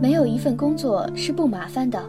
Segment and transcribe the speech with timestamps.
[0.00, 2.02] 没有一份工作是不麻烦的，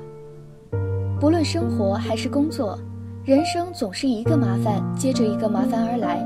[1.20, 2.80] 不论生活还是工作，
[3.26, 6.26] 人生总是一个麻烦接着一个麻烦而来。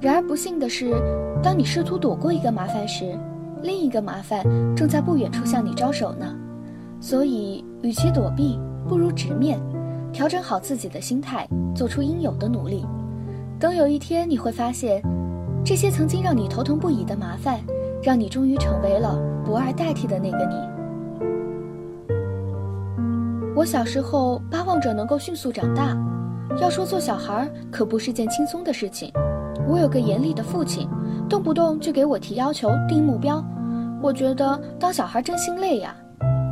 [0.00, 0.94] 然而不幸的是，
[1.42, 3.14] 当你试图躲过一个麻烦时，
[3.60, 4.42] 另一个麻烦
[4.74, 6.34] 正在不远处向你招手呢。
[7.00, 9.60] 所以，与其躲避，不如直面，
[10.10, 12.86] 调整好自己的心态，做出应有的努力。
[13.60, 15.02] 等有一天你会发现，
[15.62, 17.60] 这些曾经让你头疼不已的麻烦，
[18.02, 20.73] 让你终于成为了不二代替的那个你。
[23.56, 25.96] 我小时候巴望着能够迅速长大，
[26.60, 29.12] 要说做小孩可不是件轻松的事情。
[29.68, 30.88] 我有个严厉的父亲，
[31.28, 33.44] 动不动就给我提要求、定目标，
[34.02, 35.94] 我觉得当小孩真心累呀。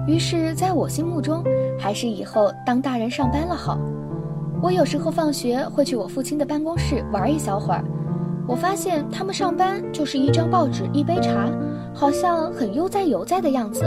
[0.06, 1.42] 于是，在我心目中，
[1.76, 3.78] 还是以后当大人上班了好。
[4.62, 7.84] 我有时候放学会去我父亲的办公室玩一小会儿，
[8.46, 11.48] 我发现他们上班就是一张报纸、一杯茶，
[11.92, 13.82] 好像很悠哉悠哉的样子。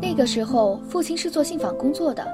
[0.00, 2.24] 那个时候，父亲是做信访工作的。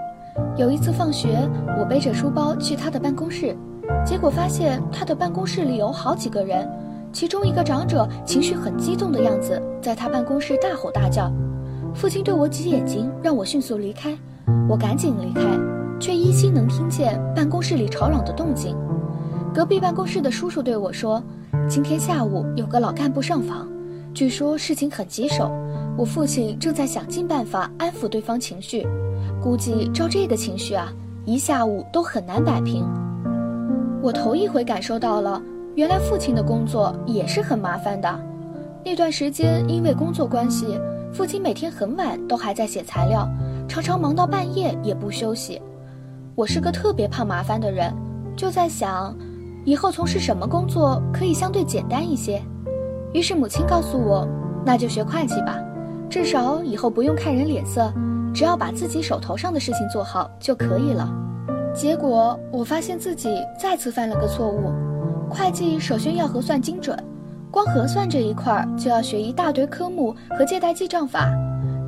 [0.56, 1.48] 有一次放学，
[1.78, 3.56] 我背着书包去他的办公室，
[4.04, 6.68] 结果发现他的办公室里有好几个人，
[7.12, 11.32] 其中一个长者情绪很激动的样子，在他办公室大吼大叫。
[11.94, 14.16] 父亲对我挤眼睛，让我迅速离开。
[14.68, 15.42] 我赶紧离开，
[15.98, 18.76] 却依稀能听见办公室里吵嚷的动静。
[19.54, 21.22] 隔壁办公室的叔叔对我说
[21.68, 23.68] ：“今天下午有个老干部上访，
[24.14, 25.50] 据说事情很棘手。”
[25.96, 28.84] 我父亲正在想尽办法安抚对方情绪，
[29.40, 30.92] 估计照这个情绪啊，
[31.24, 32.84] 一下午都很难摆平。
[34.02, 35.40] 我头一回感受到了，
[35.76, 38.20] 原来父亲的工作也是很麻烦的。
[38.84, 40.80] 那段时间因为工作关系，
[41.12, 43.28] 父亲每天很晚都还在写材料，
[43.68, 45.62] 常常忙到半夜也不休息。
[46.34, 47.94] 我是个特别怕麻烦的人，
[48.36, 49.16] 就在想，
[49.64, 52.42] 以后从事什么工作可以相对简单一些。
[53.14, 54.28] 于是母亲告诉我，
[54.66, 55.56] 那就学会计吧。
[56.10, 57.90] 至少以后不用看人脸色，
[58.34, 61.08] 只要把自己手头上的事情做好就可以了。
[61.72, 64.72] 结果我发现自己再次犯了个错误。
[65.30, 66.96] 会计首先要核算精准，
[67.50, 71.30] 光核算这一块就要学一大堆科目和借贷记账法。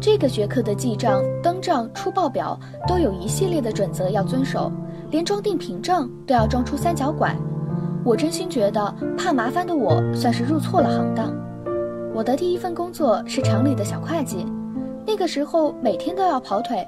[0.00, 4.70] 这个学科的记账、登账、出报表都有一系列的准则要遵守，
[5.10, 7.37] 连装订凭证都要装出三角管。
[8.06, 11.34] 我真心觉得怕麻烦的我算是入错了行当。
[12.15, 14.47] 我的第一份工作是厂里的小会计，
[15.05, 16.87] 那个时候每天都要跑腿，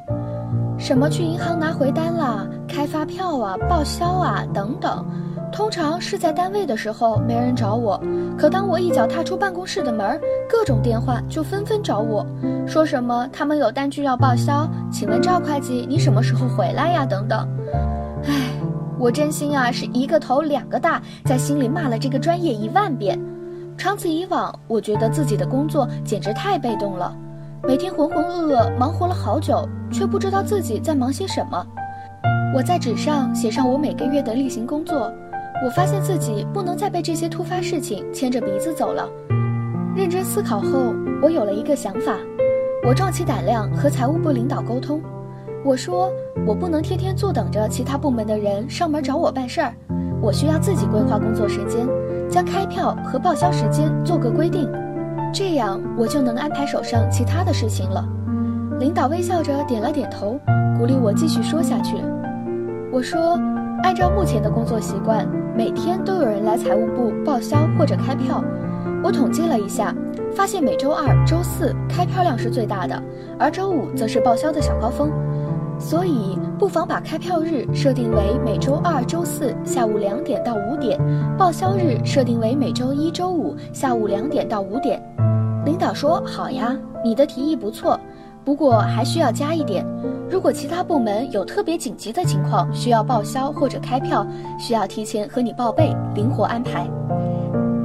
[0.78, 5.04] 什么去银行拿回单啦、开发票啊、报销啊等等。
[5.50, 8.00] 通常是在单位的时候没人找我，
[8.38, 12.24] 可当我一脚踏出办公室的门，各种电话就纷纷找我，
[12.64, 17.04] 说什么他们有单据要报销，请问赵会计你什么时候回来呀？
[17.04, 17.48] 等等。
[18.24, 18.47] 唉，
[18.98, 23.18] 我真心啊是一个头两个大，在心里骂了这个专业一万遍。
[23.76, 27.16] 长此以往，我觉得自己的工作简直太被动了，
[27.62, 31.64] 每天浑浑噩噩忙活了好久，却不知道自己在忙些什么。
[32.52, 35.12] 我在纸上写上我每个月的例行工作，
[35.64, 39.08] 我发现自己不能再被这些突发事情牵着鼻子走了。
[39.94, 40.92] 认真思考后，
[41.22, 42.16] 我有了一个想法，
[42.84, 45.00] 我壮起胆量和财务部领导沟通，
[45.64, 46.10] 我说
[46.46, 49.74] 我不能天天坐等着其他部门的人上门找我办事儿，
[50.20, 51.86] 我需要自己规划工作时间。
[52.30, 54.70] 将开票和报销时间做个规定，
[55.32, 58.06] 这样我就能安排手上其他的事情了。
[58.78, 60.38] 领导微笑着点了点头，
[60.78, 61.96] 鼓励我继续说下去。
[62.92, 63.40] 我说，
[63.82, 65.26] 按照目前的工作习惯，
[65.56, 68.44] 每天都有人来财务部报销或者开票。
[69.02, 69.94] 我统计了一下，
[70.36, 73.02] 发现每周二、周四开票量是最大的，
[73.38, 75.10] 而周五则是报销的小高峰。
[75.78, 80.98] 所以，不妨把开票日设定为每周二、周四下午两点到五点，
[81.38, 85.00] 报销日设定为每周一周五下午两点到五点。
[85.64, 87.98] 领导说：“好呀，你的提议不错，
[88.44, 89.86] 不过还需要加一点，
[90.28, 94.26] 如果其他部门有特别紧急的情况需要报销或者开票，
[94.58, 96.88] 需要提前和你报备，灵活安排。”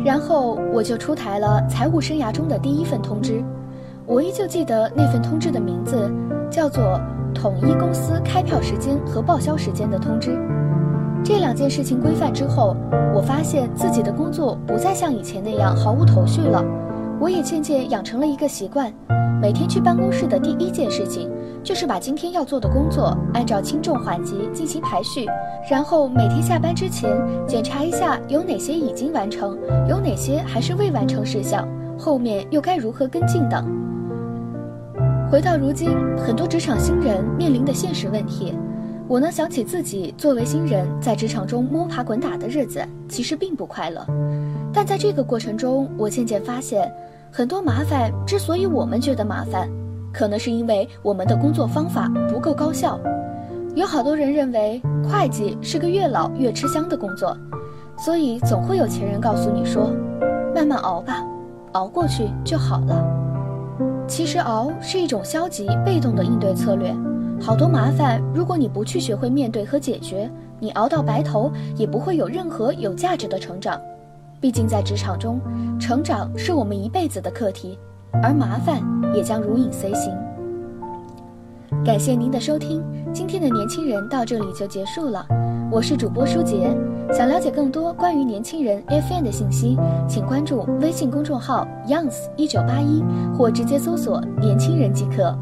[0.03, 3.43] 然后我就出台了财务生涯中的第一份通知，
[4.05, 6.11] 我依旧记得那份通知的名字，
[6.49, 6.99] 叫做。
[7.33, 10.37] 统一公司开票时间和报销时间的通知。
[11.23, 12.75] 这两件事情规范之后，
[13.15, 16.63] 我发现自己的工作不再像以前那样毫无头绪了。
[17.19, 18.91] 我也渐渐养成了一个习惯，
[19.41, 21.31] 每天去办公室的第一件事情
[21.63, 25.25] 就是把今天要做的工作按照轻重缓急进行排序，
[25.71, 27.09] 然后每天下班之前
[27.47, 29.57] 检查一下有哪些已经完成，
[29.87, 31.65] 有哪些还是未完成事项，
[31.97, 33.82] 后面又该如何跟进等。
[35.33, 38.55] 回到如今，很多职场新人面临的现实问题。
[39.07, 44.05] 我能想起自己作为新人在职场中摸爬滚打的日子，其实并不快乐。
[44.71, 46.87] 但在这个过程中，我渐渐发现，
[47.31, 49.67] 很多麻烦之所以我们觉得麻烦，
[50.13, 52.99] 可能是因为我们的工作方法不够高效。
[53.73, 57.35] 有好多人认为会计是个越老越吃香的工作，
[57.97, 59.89] 所以总会有前人告诉你说
[60.53, 61.25] ：“慢慢熬吧，
[61.71, 63.03] 熬过去就好了。”
[64.07, 66.95] 其实熬是一种消极被动的应对策略。
[67.41, 70.29] 好多麻烦，如果你不去学会面对和解决，
[70.59, 73.79] 你熬到白头也不会有任何有价值的成长。
[74.39, 75.39] 毕竟在职场中，
[75.79, 77.77] 成长是我们一辈子的课题，
[78.21, 78.81] 而麻烦
[79.13, 80.13] 也将如影随形。
[81.85, 82.81] 感谢您的收听，
[83.13, 85.25] 今天的年轻人到这里就结束了。
[85.69, 86.73] 我是主播舒洁，
[87.11, 89.77] 想了解更多关于年轻人 FM 的信息，
[90.07, 93.03] 请关注微信公众号 youngs 一九八一，
[93.37, 95.37] 或直接搜索“年轻人”即可。